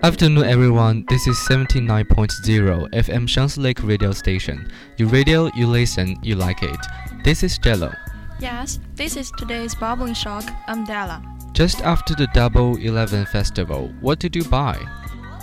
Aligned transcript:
Afternoon, 0.00 0.44
everyone. 0.44 1.04
This 1.08 1.26
is 1.26 1.36
79.0 1.38 2.88
FM 2.92 3.28
Shanghai 3.28 3.60
Lake 3.60 3.82
Radio 3.82 4.12
Station. 4.12 4.70
You 4.96 5.08
radio, 5.08 5.50
you 5.56 5.66
listen, 5.66 6.16
you 6.22 6.36
like 6.36 6.62
it. 6.62 6.78
This 7.24 7.42
is 7.42 7.58
Jalo. 7.58 7.92
Yes, 8.38 8.78
this 8.94 9.16
is 9.16 9.32
today's 9.38 9.74
bubbling 9.74 10.14
shock. 10.14 10.44
I'm 10.68 10.84
Della. 10.84 11.20
Just 11.52 11.80
after 11.80 12.14
the 12.14 12.28
Double 12.32 12.76
Eleven 12.76 13.26
festival, 13.26 13.92
what 14.00 14.20
did 14.20 14.36
you 14.36 14.44
buy? 14.44 14.78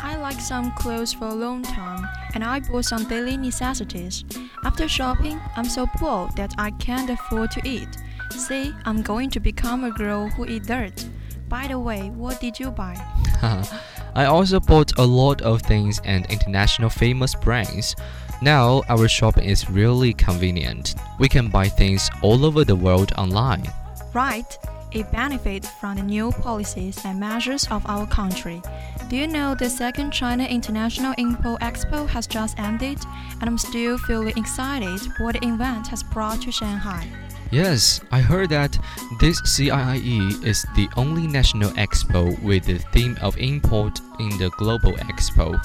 I 0.01 0.15
like 0.15 0.39
some 0.39 0.71
clothes 0.71 1.11
for 1.11 1.27
a 1.27 1.35
long 1.35 1.61
time, 1.61 2.07
and 2.33 2.41
I 2.41 2.61
bought 2.61 2.85
some 2.85 3.03
daily 3.09 3.35
necessities. 3.35 4.23
After 4.63 4.87
shopping, 4.87 5.37
I'm 5.57 5.65
so 5.65 5.85
poor 5.97 6.29
that 6.37 6.53
I 6.57 6.71
can't 6.71 7.09
afford 7.09 7.51
to 7.51 7.61
eat. 7.67 7.89
See, 8.31 8.73
I'm 8.85 9.01
going 9.01 9.31
to 9.31 9.41
become 9.41 9.83
a 9.83 9.91
girl 9.91 10.29
who 10.29 10.45
eats 10.45 10.67
dirt. 10.67 11.05
By 11.49 11.67
the 11.67 11.77
way, 11.77 12.09
what 12.09 12.39
did 12.39 12.57
you 12.57 12.71
buy? 12.71 12.95
I 14.15 14.25
also 14.25 14.59
bought 14.61 14.97
a 14.97 15.05
lot 15.05 15.41
of 15.41 15.61
things 15.61 15.99
and 16.05 16.25
international 16.27 16.89
famous 16.89 17.35
brands. 17.35 17.95
Now 18.41 18.81
our 18.89 19.07
shopping 19.07 19.43
is 19.43 19.69
really 19.69 20.13
convenient. 20.13 20.95
We 21.19 21.27
can 21.27 21.49
buy 21.49 21.67
things 21.67 22.09
all 22.21 22.45
over 22.45 22.63
the 22.63 22.75
world 22.75 23.11
online. 23.17 23.69
Right, 24.13 24.57
it 24.91 25.11
benefits 25.11 25.69
from 25.69 25.97
the 25.97 26.03
new 26.03 26.31
policies 26.31 26.97
and 27.03 27.19
measures 27.19 27.67
of 27.69 27.85
our 27.85 28.07
country. 28.07 28.61
Do 29.09 29.17
you 29.17 29.27
know 29.27 29.53
the 29.53 29.69
second 29.69 30.11
China 30.11 30.45
International 30.45 31.13
Import 31.17 31.59
Expo 31.61 32.07
has 32.07 32.25
just 32.25 32.57
ended, 32.57 32.99
and 33.41 33.43
I'm 33.43 33.57
still 33.57 33.97
feeling 33.97 34.37
excited 34.37 35.01
what 35.19 35.33
the 35.33 35.45
event 35.45 35.87
has 35.87 36.01
brought 36.01 36.41
to 36.43 36.51
Shanghai. 36.51 37.24
Yes, 37.51 38.01
I 38.11 38.21
heard 38.21 38.49
that 38.49 38.77
this 39.19 39.39
CIIE 39.41 40.43
is 40.43 40.65
the 40.75 40.89
only 40.97 41.27
national 41.27 41.71
expo 41.71 42.41
with 42.41 42.65
the 42.65 42.79
theme 42.91 43.17
of 43.21 43.37
import 43.37 44.01
in 44.19 44.29
the 44.37 44.49
Global 44.57 44.93
Expo. 44.93 45.59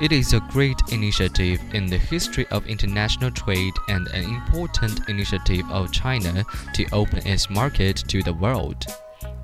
It 0.00 0.12
is 0.12 0.32
a 0.32 0.40
great 0.50 0.80
initiative 0.90 1.60
in 1.72 1.86
the 1.86 1.98
history 1.98 2.46
of 2.50 2.66
international 2.66 3.30
trade 3.30 3.74
and 3.88 4.06
an 4.08 4.24
important 4.24 5.08
initiative 5.08 5.70
of 5.70 5.92
China 5.92 6.44
to 6.74 6.86
open 6.92 7.26
its 7.26 7.48
market 7.48 7.96
to 8.08 8.22
the 8.22 8.34
world. 8.34 8.86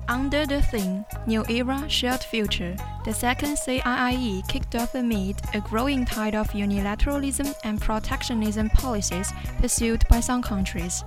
Under 0.07 0.45
the 0.45 0.61
theme 0.61 1.05
New 1.25 1.45
Era 1.47 1.87
Shared 1.87 2.23
Future, 2.23 2.75
the 3.05 3.13
second 3.13 3.55
CIIE 3.55 4.47
kicked 4.47 4.75
off 4.75 4.95
amid 4.95 5.37
a 5.53 5.61
growing 5.61 6.05
tide 6.05 6.35
of 6.35 6.49
unilateralism 6.49 7.53
and 7.63 7.79
protectionism 7.79 8.69
policies 8.71 9.31
pursued 9.59 10.03
by 10.09 10.19
some 10.19 10.41
countries. 10.41 11.03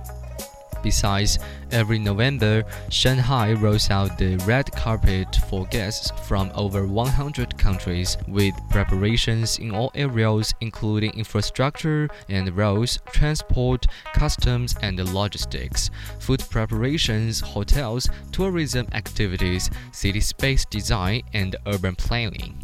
Besides, 0.87 1.37
every 1.71 1.99
November, 1.99 2.63
Shanghai 2.89 3.51
rolls 3.51 3.89
out 3.89 4.17
the 4.17 4.37
red 4.47 4.71
carpet 4.71 5.27
for 5.49 5.65
guests 5.65 6.13
from 6.25 6.49
over 6.55 6.87
100 6.87 7.57
countries 7.57 8.15
with 8.25 8.55
preparations 8.69 9.59
in 9.59 9.75
all 9.75 9.91
areas 9.95 10.53
including 10.61 11.11
infrastructure 11.11 12.07
and 12.29 12.55
roads, 12.55 12.99
transport, 13.07 13.85
customs 14.13 14.75
and 14.81 14.97
logistics, 15.13 15.89
food 16.19 16.41
preparations, 16.49 17.41
hotels, 17.41 18.07
tourism 18.31 18.87
activities, 18.93 19.69
city 19.91 20.21
space 20.21 20.63
design 20.63 21.21
and 21.33 21.57
urban 21.65 21.95
planning. 21.95 22.63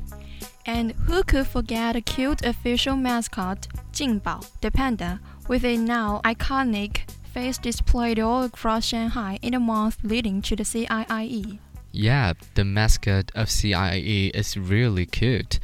And 0.65 0.93
who 0.93 1.23
could 1.23 1.47
forget 1.47 1.97
a 1.97 2.01
cute 2.01 2.45
official 2.45 2.95
mascot, 2.95 3.67
Jingbao, 3.91 4.49
the 4.61 4.71
panda, 4.71 5.19
with 5.49 5.65
a 5.65 5.75
now 5.75 6.21
iconic 6.23 7.01
face 7.33 7.57
displayed 7.57 8.19
all 8.19 8.43
across 8.43 8.85
Shanghai 8.85 9.39
in 9.41 9.53
the 9.53 9.59
month 9.59 9.97
leading 10.03 10.41
to 10.43 10.55
the 10.55 10.63
CIIE. 10.63 11.59
Yeah, 11.91 12.33
the 12.53 12.63
mascot 12.63 13.31
of 13.33 13.47
CIIE 13.47 14.31
is 14.35 14.55
really 14.55 15.07
cute. 15.07 15.59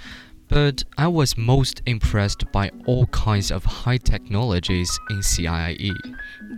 But 0.47 0.83
I 0.97 1.07
was 1.07 1.37
most 1.37 1.83
impressed 1.85 2.51
by 2.51 2.71
all 2.87 3.05
kinds 3.07 3.51
of 3.51 3.63
high 3.65 3.97
technologies 3.97 4.99
in 5.11 5.17
CIIE. 5.17 5.93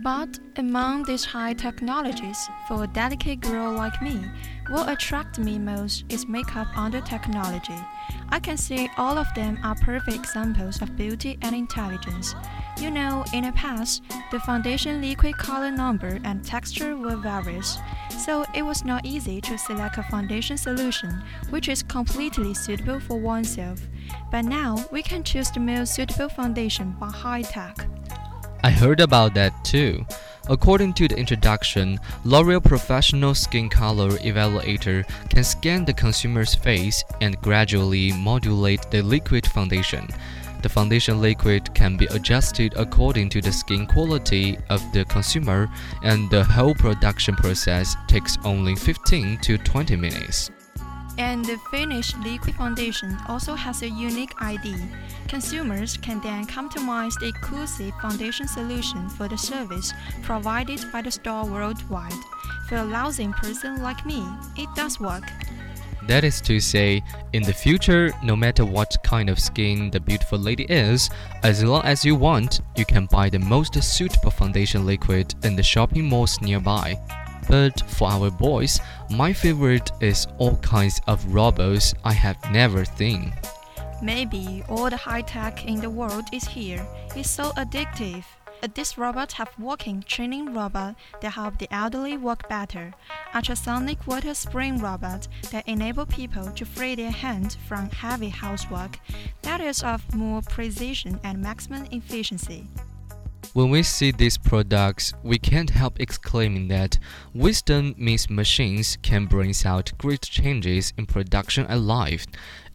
But 0.02 0.38
among 0.56 1.02
these 1.02 1.26
high 1.26 1.52
technologies, 1.52 2.48
for 2.66 2.84
a 2.84 2.86
delicate 2.86 3.40
girl 3.40 3.70
like 3.72 4.00
me, 4.00 4.18
what 4.70 4.88
attracts 4.88 5.38
me 5.38 5.58
most 5.58 6.04
is 6.08 6.26
makeup 6.26 6.68
under 6.74 7.02
technology. 7.02 7.76
I 8.30 8.40
can 8.40 8.56
see 8.56 8.88
all 8.96 9.18
of 9.18 9.26
them 9.34 9.58
are 9.62 9.74
perfect 9.74 10.16
examples 10.16 10.80
of 10.80 10.96
beauty 10.96 11.38
and 11.42 11.54
intelligence. 11.54 12.34
You 12.82 12.90
know, 12.90 13.24
in 13.32 13.44
the 13.44 13.52
past, 13.52 14.02
the 14.32 14.40
foundation 14.40 15.00
liquid 15.00 15.38
color 15.38 15.70
number 15.70 16.18
and 16.24 16.44
texture 16.44 16.96
were 16.96 17.14
various, 17.14 17.78
so 18.18 18.44
it 18.56 18.62
was 18.62 18.84
not 18.84 19.06
easy 19.06 19.40
to 19.42 19.56
select 19.56 19.98
a 19.98 20.02
foundation 20.02 20.58
solution 20.58 21.22
which 21.50 21.68
is 21.68 21.84
completely 21.84 22.54
suitable 22.54 22.98
for 22.98 23.20
oneself. 23.20 23.80
But 24.32 24.46
now 24.46 24.84
we 24.90 25.00
can 25.00 25.22
choose 25.22 25.48
the 25.52 25.60
most 25.60 25.94
suitable 25.94 26.28
foundation 26.28 26.96
by 26.98 27.06
high 27.06 27.42
tech. 27.42 27.86
I 28.64 28.70
heard 28.70 28.98
about 28.98 29.34
that 29.34 29.64
too. 29.64 30.04
According 30.48 30.94
to 30.94 31.06
the 31.06 31.16
introduction, 31.16 32.00
L'Oreal 32.24 32.64
Professional 32.64 33.32
Skin 33.36 33.68
Color 33.68 34.18
Evaluator 34.18 35.08
can 35.30 35.44
scan 35.44 35.84
the 35.84 35.94
consumer's 35.94 36.56
face 36.56 37.04
and 37.20 37.40
gradually 37.42 38.10
modulate 38.10 38.90
the 38.90 39.02
liquid 39.02 39.46
foundation. 39.46 40.08
The 40.62 40.68
foundation 40.68 41.20
liquid 41.20 41.74
can 41.74 41.96
be 41.96 42.06
adjusted 42.06 42.74
according 42.76 43.30
to 43.30 43.40
the 43.40 43.50
skin 43.50 43.84
quality 43.84 44.56
of 44.70 44.80
the 44.92 45.04
consumer, 45.06 45.68
and 46.04 46.30
the 46.30 46.44
whole 46.44 46.74
production 46.74 47.34
process 47.34 47.96
takes 48.06 48.38
only 48.44 48.76
15 48.76 49.38
to 49.38 49.58
20 49.58 49.96
minutes. 49.96 50.50
And 51.18 51.44
the 51.44 51.58
finished 51.70 52.16
liquid 52.20 52.54
foundation 52.54 53.18
also 53.28 53.54
has 53.54 53.82
a 53.82 53.88
unique 53.88 54.32
ID. 54.40 54.74
Consumers 55.28 55.96
can 55.96 56.20
then 56.20 56.46
customize 56.46 57.18
the 57.18 57.28
exclusive 57.28 57.92
foundation 58.00 58.46
solution 58.46 59.08
for 59.10 59.28
the 59.28 59.36
service 59.36 59.92
provided 60.22 60.80
by 60.92 61.02
the 61.02 61.10
store 61.10 61.44
worldwide. 61.44 62.12
For 62.68 62.76
a 62.76 62.84
lousy 62.84 63.28
person 63.28 63.82
like 63.82 64.06
me, 64.06 64.24
it 64.56 64.68
does 64.74 65.00
work. 65.00 65.24
That 66.08 66.24
is 66.24 66.40
to 66.42 66.58
say, 66.58 67.02
in 67.32 67.42
the 67.42 67.52
future, 67.52 68.12
no 68.22 68.34
matter 68.34 68.64
what 68.64 68.96
kind 69.04 69.30
of 69.30 69.38
skin 69.38 69.90
the 69.90 70.00
beautiful 70.00 70.38
lady 70.38 70.64
is, 70.64 71.10
as 71.42 71.62
long 71.62 71.84
as 71.84 72.04
you 72.04 72.16
want, 72.16 72.60
you 72.76 72.84
can 72.84 73.06
buy 73.06 73.30
the 73.30 73.38
most 73.38 73.80
suitable 73.82 74.30
foundation 74.30 74.84
liquid 74.84 75.34
in 75.44 75.54
the 75.54 75.62
shopping 75.62 76.08
malls 76.08 76.40
nearby. 76.40 76.98
But 77.48 77.80
for 77.88 78.08
our 78.08 78.30
boys, 78.30 78.80
my 79.10 79.32
favorite 79.32 79.90
is 80.00 80.26
all 80.38 80.56
kinds 80.56 81.00
of 81.06 81.24
robots 81.32 81.94
I 82.04 82.12
have 82.12 82.38
never 82.50 82.84
seen. 82.84 83.32
Maybe 84.02 84.64
all 84.68 84.90
the 84.90 84.96
high 84.96 85.22
tech 85.22 85.64
in 85.66 85.80
the 85.80 85.90
world 85.90 86.24
is 86.32 86.44
here. 86.44 86.84
It's 87.14 87.30
so 87.30 87.50
addictive. 87.52 88.24
Uh, 88.62 88.68
This 88.74 88.96
robot 88.96 89.32
have 89.32 89.50
walking 89.58 90.04
training 90.06 90.54
robot 90.54 90.94
that 91.20 91.32
help 91.32 91.58
the 91.58 91.72
elderly 91.74 92.16
walk 92.16 92.48
better. 92.48 92.94
Ultrasonic 93.34 94.06
water 94.06 94.34
spraying 94.34 94.78
robot 94.78 95.26
that 95.50 95.66
enable 95.66 96.06
people 96.06 96.50
to 96.52 96.64
free 96.64 96.94
their 96.94 97.10
hands 97.10 97.56
from 97.66 97.90
heavy 97.90 98.28
housework. 98.28 99.00
That 99.42 99.60
is 99.60 99.82
of 99.82 100.14
more 100.14 100.42
precision 100.42 101.18
and 101.24 101.42
maximum 101.42 101.86
efficiency. 101.90 102.68
When 103.52 103.68
we 103.68 103.82
see 103.82 104.12
these 104.12 104.38
products, 104.38 105.12
we 105.22 105.38
can't 105.38 105.70
help 105.70 106.00
exclaiming 106.00 106.68
that 106.68 106.98
wisdom 107.34 107.94
means 107.98 108.30
machines 108.30 108.96
can 109.02 109.26
bring 109.26 109.52
out 109.66 109.92
great 109.98 110.22
changes 110.22 110.92
in 110.96 111.06
production 111.06 111.66
and 111.66 111.86
life. 111.86 112.26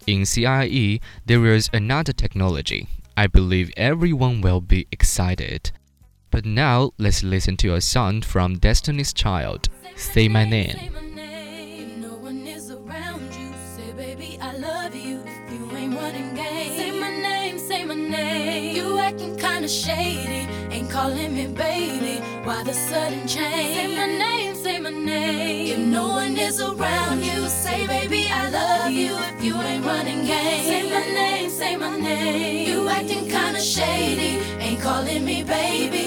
In 0.05 0.21
CIIE, 0.21 0.99
there 1.25 1.45
is 1.45 1.69
another 1.73 2.13
technology. 2.13 2.87
I 3.15 3.25
believe 3.25 3.71
everyone 3.75 4.41
will 4.41 4.61
be 4.61 4.85
excited. 4.91 5.71
But 6.37 6.45
now 6.45 6.91
let's 6.99 7.23
listen 7.23 7.57
to 7.57 7.73
a 7.73 7.81
song 7.81 8.21
from 8.21 8.59
Destiny's 8.59 9.11
Child, 9.11 9.69
Say 9.95 10.27
My 10.27 10.45
Name. 10.45 10.69
Say 10.69 10.89
my 10.89 11.01
name. 11.01 11.99
No 11.99 12.09
one 12.09 12.45
is 12.45 12.69
around 12.69 13.33
you. 13.33 13.49
Say, 13.75 13.91
baby, 13.93 14.37
I 14.39 14.55
love 14.57 14.93
you. 14.93 15.23
If 15.25 15.51
you 15.51 15.75
ain't 15.75 15.95
running 15.95 16.35
game, 16.35 16.77
say 16.77 16.91
my 16.91 17.09
name, 17.09 17.57
say 17.57 17.83
my 17.85 17.95
name. 17.95 18.75
You 18.75 18.99
acting 18.99 19.35
kinda 19.35 19.67
shady, 19.67 20.47
ain't 20.69 20.91
calling 20.91 21.33
me 21.33 21.47
baby. 21.47 22.21
Why 22.43 22.61
the 22.61 22.73
sudden 22.73 23.27
change? 23.27 23.75
Say 23.75 23.95
my 23.95 24.05
name, 24.05 24.53
say 24.53 24.77
my 24.77 24.91
name. 24.91 25.71
If 25.71 25.79
no 25.79 26.07
one 26.09 26.37
is 26.37 26.61
around 26.61 27.25
you, 27.25 27.49
say, 27.49 27.87
baby, 27.87 28.27
I 28.29 28.51
love 28.51 28.91
you. 28.91 29.17
If 29.17 29.43
you 29.43 29.55
ain't 29.59 29.83
running 29.83 30.23
game, 30.23 30.65
say 30.69 30.83
my 30.87 31.03
name, 31.15 31.49
say 31.49 31.75
my 31.77 31.97
name. 31.97 32.69
You 32.69 32.87
acting 32.89 33.27
kinda 33.27 33.59
shady, 33.59 34.37
ain't 34.59 34.79
calling 34.79 35.25
me 35.25 35.41
baby. 35.41 36.06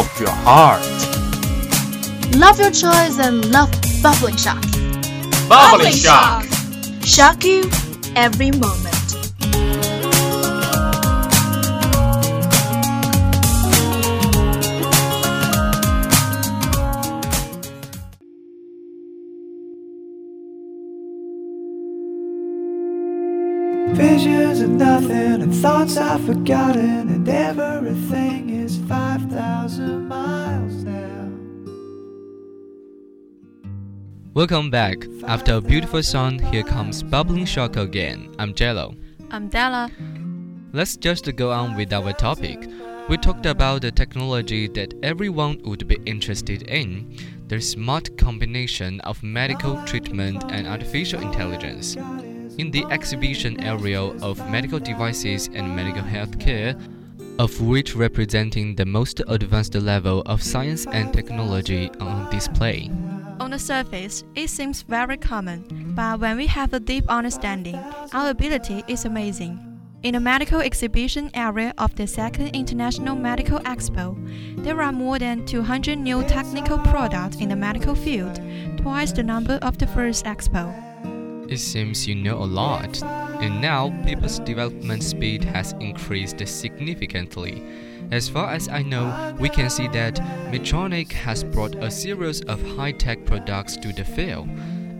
your 0.21 0.29
heart. 0.29 0.81
Love 2.35 2.59
your 2.59 2.69
choice 2.69 3.17
and 3.17 3.51
love 3.51 3.71
bubbling 4.03 4.37
shock. 4.37 4.61
Bubbling 5.49 5.91
shock. 5.93 6.45
Shock 7.03 7.43
you 7.43 7.69
every 8.15 8.51
moment. 8.51 8.87
Visions 23.95 24.61
of 24.61 24.69
nothing 24.69 25.41
and 25.41 25.53
thoughts 25.53 25.97
I've 25.97 26.23
forgotten, 26.25 27.09
and 27.09 27.27
everything 27.27 28.49
is 28.49 28.77
5,000 28.87 30.07
Welcome 34.33 34.69
back. 34.69 35.05
After 35.27 35.55
a 35.55 35.61
beautiful 35.61 36.01
song, 36.01 36.39
here 36.39 36.63
comes 36.63 37.03
Bubbling 37.03 37.43
Shock 37.43 37.75
again. 37.75 38.33
I'm 38.39 38.53
Jalo. 38.53 38.95
I'm 39.29 39.49
Della. 39.49 39.91
Let's 40.71 40.95
just 40.95 41.35
go 41.35 41.51
on 41.51 41.75
with 41.75 41.91
our 41.91 42.13
topic. 42.13 42.65
We 43.09 43.17
talked 43.17 43.45
about 43.45 43.81
the 43.81 43.91
technology 43.91 44.69
that 44.69 44.93
everyone 45.03 45.59
would 45.65 45.85
be 45.85 45.97
interested 46.05 46.61
in 46.69 47.13
the 47.49 47.59
smart 47.59 48.17
combination 48.17 49.01
of 49.01 49.21
medical 49.21 49.83
treatment 49.85 50.45
and 50.49 50.65
artificial 50.65 51.21
intelligence. 51.21 51.97
In 52.57 52.71
the 52.71 52.85
exhibition 52.89 53.59
area 53.59 54.01
of 54.01 54.49
medical 54.49 54.79
devices 54.79 55.49
and 55.53 55.75
medical 55.75 56.03
healthcare, 56.03 56.81
of 57.37 57.59
which 57.59 57.97
representing 57.97 58.75
the 58.75 58.85
most 58.85 59.21
advanced 59.27 59.75
level 59.75 60.21
of 60.25 60.41
science 60.41 60.85
and 60.87 61.11
technology 61.11 61.91
on 61.99 62.29
display. 62.29 62.89
On 63.41 63.49
the 63.49 63.57
surface, 63.57 64.23
it 64.35 64.51
seems 64.51 64.83
very 64.83 65.17
common, 65.17 65.65
but 65.95 66.19
when 66.19 66.37
we 66.37 66.45
have 66.45 66.73
a 66.73 66.79
deep 66.79 67.05
understanding, 67.09 67.75
our 68.13 68.29
ability 68.29 68.83
is 68.87 69.05
amazing. 69.05 69.57
In 70.03 70.13
the 70.13 70.19
medical 70.19 70.61
exhibition 70.61 71.31
area 71.33 71.73
of 71.79 71.95
the 71.95 72.05
Second 72.05 72.55
International 72.55 73.15
Medical 73.15 73.57
Expo, 73.61 74.15
there 74.63 74.79
are 74.83 74.91
more 74.91 75.17
than 75.17 75.43
200 75.47 75.97
new 75.97 76.21
technical 76.25 76.77
products 76.77 77.37
in 77.37 77.49
the 77.49 77.55
medical 77.55 77.95
field, 77.95 78.39
twice 78.77 79.11
the 79.11 79.23
number 79.23 79.57
of 79.63 79.79
the 79.79 79.87
first 79.87 80.25
expo. 80.25 80.71
It 81.51 81.57
seems 81.57 82.07
you 82.07 82.13
know 82.13 82.43
a 82.43 82.45
lot, 82.45 83.01
and 83.41 83.59
now 83.59 83.89
people's 84.05 84.37
development 84.37 85.01
speed 85.01 85.43
has 85.45 85.73
increased 85.79 86.47
significantly. 86.47 87.63
As 88.11 88.27
far 88.27 88.51
as 88.51 88.67
I 88.67 88.83
know, 88.83 89.35
we 89.39 89.47
can 89.47 89.69
see 89.69 89.87
that 89.87 90.15
Medtronic 90.51 91.13
has 91.13 91.45
brought 91.45 91.75
a 91.75 91.89
series 91.89 92.41
of 92.41 92.61
high 92.75 92.91
tech 92.91 93.25
products 93.25 93.77
to 93.77 93.93
the 93.93 94.03
field. 94.03 94.49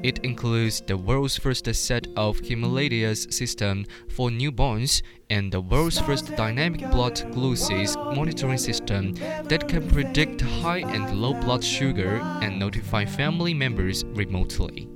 It 0.01 0.19
includes 0.19 0.81
the 0.81 0.95
world's 0.95 1.37
first 1.37 1.73
set 1.75 2.07
of 2.15 2.39
Himalayas 2.39 3.27
system 3.29 3.85
for 4.07 4.29
newborns 4.29 5.03
and 5.29 5.51
the 5.51 5.59
world's 5.59 5.99
first 5.99 6.33
dynamic 6.37 6.89
blood 6.89 7.21
glucose 7.33 7.97
monitoring 7.97 8.57
system 8.57 9.13
that 9.43 9.67
can 9.67 9.87
predict 9.89 10.39
high 10.39 10.79
and 10.79 11.21
low 11.21 11.33
blood 11.33 11.63
sugar 11.63 12.21
and 12.41 12.57
notify 12.57 13.03
family 13.03 13.53
members 13.53 14.05
remotely. 14.05 14.90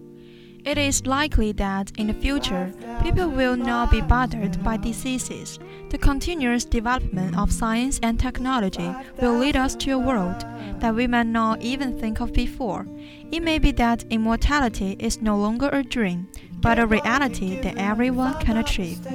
It 0.66 0.80
is 0.80 1.06
likely 1.06 1.52
that 1.54 1.92
in 2.00 2.08
the 2.08 2.14
future, 2.16 2.74
people 3.04 3.30
will 3.30 3.56
not 3.56 3.92
be 3.92 4.02
bothered 4.02 4.64
by 4.64 4.78
diseases. 4.78 5.60
The 5.92 6.00
continuous 6.00 6.66
development 6.66 7.38
of 7.38 7.52
science 7.52 8.00
and 8.02 8.20
technology 8.20 8.92
will 9.22 9.38
lead 9.38 9.56
us 9.56 9.76
to 9.76 9.92
a 9.92 10.00
world 10.00 10.44
that 10.80 10.96
we 10.96 11.06
might 11.06 11.28
not 11.28 11.62
even 11.62 12.00
think 12.00 12.20
of 12.20 12.34
before. 12.34 12.88
It 13.32 13.44
may 13.44 13.60
be 13.60 13.74
that 13.74 14.06
immortality 14.10 14.96
is 14.98 15.22
no 15.22 15.38
longer 15.38 15.70
a 15.70 15.84
dream, 15.84 16.28
but 16.62 16.80
a 16.80 16.88
reality 16.88 17.62
that 17.62 17.78
everyone 17.78 18.34
can 18.40 18.58
achieve. 18.58 19.06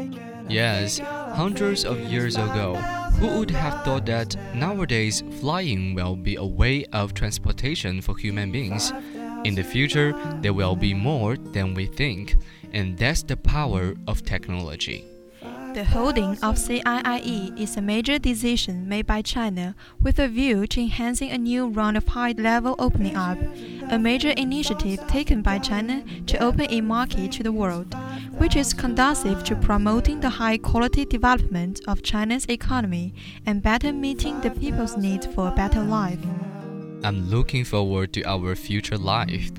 Yes, 0.49 1.01
hundreds 1.01 1.85
of 1.85 1.99
years 1.99 2.37
ago, 2.37 2.77
who 3.19 3.27
would 3.39 3.51
have 3.51 3.85
thought 3.85 4.07
that 4.07 4.37
nowadays 4.55 5.25
flying 5.41 5.95
will 5.95 6.15
be 6.15 6.37
a 6.37 6.45
way 6.45 6.85
of 6.93 7.13
transportation 7.13 8.01
for 8.01 8.17
human 8.17 8.53
beings? 8.53 8.93
In 9.45 9.55
the 9.55 9.63
future, 9.63 10.13
there 10.43 10.53
will 10.53 10.77
be 10.77 10.93
more 10.95 11.37
than 11.37 11.75
we 11.75 11.87
think, 11.87 12.37
and 12.73 12.97
that's 12.99 13.23
the 13.23 13.37
power 13.37 13.95
of 14.07 14.23
technology. 14.25 15.05
The 15.73 15.85
holding 15.85 16.33
of 16.43 16.57
CIIE 16.57 17.57
is 17.57 17.77
a 17.77 17.81
major 17.81 18.19
decision 18.19 18.89
made 18.89 19.07
by 19.07 19.23
China 19.23 19.77
with 20.03 20.19
a 20.19 20.27
view 20.27 20.67
to 20.67 20.81
enhancing 20.81 21.31
a 21.31 21.39
new 21.39 21.69
round 21.69 21.97
of 21.97 22.09
high 22.09 22.35
level 22.37 22.75
opening 22.79 23.17
up, 23.17 23.39
a 23.89 23.97
major 23.97 24.31
initiative 24.31 25.07
taken 25.07 25.43
by 25.43 25.59
China 25.59 26.03
to 26.27 26.43
open 26.43 26.67
a 26.71 26.81
market 26.81 27.31
to 27.33 27.45
the 27.45 27.53
world, 27.53 27.95
which 28.37 28.57
is 28.57 28.75
conducive 28.75 29.45
to 29.45 29.55
promoting 29.55 30.19
the 30.21 30.31
high 30.31 30.59
quality 30.59 31.05
development 31.05 31.81
of 31.87 32.03
China's 32.03 32.47
economy 32.49 33.15
and 33.47 33.63
better 33.63 33.93
meeting 33.93 34.41
the 34.41 34.51
people's 34.51 34.97
need 34.97 35.25
for 35.25 35.49
a 35.49 35.55
better 35.55 35.83
life. 35.83 36.19
I'm 37.03 37.31
looking 37.31 37.65
forward 37.65 38.13
to 38.15 38.23
our 38.25 38.55
future 38.55 38.99
life. 38.99 39.51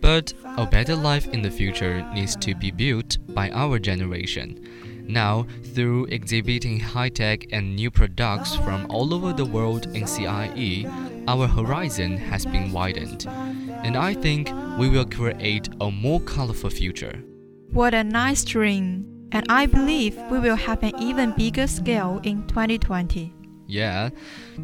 But 0.00 0.32
a 0.56 0.66
better 0.66 0.94
life 0.94 1.26
in 1.28 1.42
the 1.42 1.50
future 1.50 2.06
needs 2.14 2.36
to 2.36 2.54
be 2.54 2.70
built 2.70 3.18
by 3.34 3.50
our 3.50 3.78
generation. 3.78 5.04
Now, 5.08 5.46
through 5.74 6.06
exhibiting 6.06 6.80
high 6.80 7.08
tech 7.08 7.46
and 7.52 7.76
new 7.76 7.90
products 7.90 8.56
from 8.56 8.86
all 8.88 9.14
over 9.14 9.32
the 9.32 9.44
world 9.44 9.86
in 9.94 10.02
CIIE, 10.02 11.24
our 11.28 11.46
horizon 11.46 12.16
has 12.16 12.44
been 12.44 12.72
widened. 12.72 13.26
And 13.84 13.96
I 13.96 14.14
think 14.14 14.50
we 14.78 14.88
will 14.88 15.06
create 15.06 15.68
a 15.80 15.90
more 15.90 16.20
colorful 16.20 16.70
future. 16.70 17.22
What 17.72 17.94
a 17.94 18.04
nice 18.04 18.44
dream! 18.44 19.28
And 19.32 19.44
I 19.48 19.66
believe 19.66 20.16
we 20.30 20.38
will 20.38 20.56
have 20.56 20.82
an 20.82 20.92
even 21.00 21.32
bigger 21.32 21.66
scale 21.66 22.20
in 22.22 22.46
2020. 22.46 23.35
Yeah, 23.68 24.10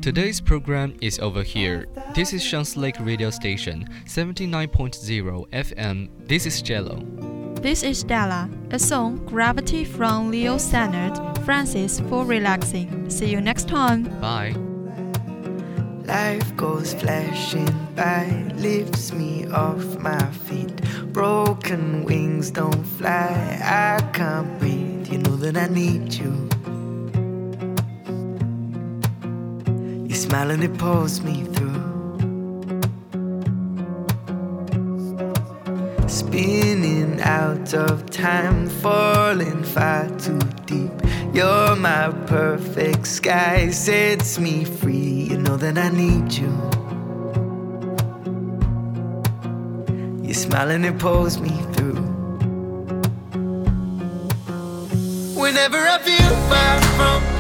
today's 0.01 0.41
program 0.41 0.95
is 1.01 1.19
over 1.19 1.43
here. 1.43 1.87
This 2.15 2.33
is 2.33 2.41
Shan's 2.43 2.77
Lake 2.77 2.95
Radio 3.01 3.31
Station, 3.31 3.89
79.0 4.07 5.49
FM. 5.51 6.09
This 6.29 6.47
is 6.47 6.63
Jalo. 6.63 7.03
This 7.61 7.83
is 7.83 8.05
Della, 8.05 8.49
a 8.71 8.79
song 8.79 9.17
Gravity 9.27 9.85
from 9.85 10.31
Leo 10.31 10.57
Sennett, 10.57 11.19
Francis 11.45 11.99
for 12.09 12.25
relaxing. 12.25 13.11
See 13.11 13.27
you 13.27 13.41
next 13.41 13.67
time. 13.67 14.05
Bye. 14.21 14.55
Life 16.07 16.57
goes 16.57 16.95
flashing 16.95 17.71
by, 17.97 18.53
lifts 18.55 19.13
me 19.13 19.47
off 19.49 19.99
my 19.99 20.25
feet. 20.31 20.81
Broken 21.13 22.05
wings 22.05 22.53
don't 22.53 22.85
fly, 22.85 23.59
I 23.63 24.01
can't 24.13 24.61
breathe. 24.61 25.09
You 25.09 25.19
know 25.19 25.37
that 25.37 25.57
I 25.57 25.67
need 25.67 26.15
you. 26.15 26.49
Smile 30.33 30.51
and 30.51 30.65
it 30.65 30.79
pulls 30.79 31.21
me 31.21 31.45
through. 31.45 32.09
Spinning 36.09 37.21
out 37.21 37.75
of 37.75 38.09
time, 38.09 38.67
falling 38.67 39.63
far 39.63 40.09
too 40.19 40.39
deep. 40.65 40.91
You're 41.35 41.77
my 41.77 42.11
perfect 42.27 43.07
sky, 43.09 43.69
sets 43.73 44.39
me 44.39 44.65
free. 44.65 45.29
You 45.31 45.37
know 45.37 45.59
that 45.59 45.77
I 45.77 45.91
need 45.91 46.33
you. 46.33 46.55
You 50.27 50.33
smile 50.33 50.71
and 50.71 50.87
it 50.87 50.99
pulls 50.99 51.39
me 51.39 51.55
through. 51.75 52.07
Whenever 55.43 55.77
I 55.77 55.99
feel 55.99 56.35
far 56.49 56.81
from 56.97 57.33